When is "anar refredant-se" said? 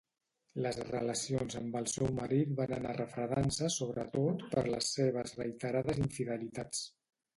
2.77-3.69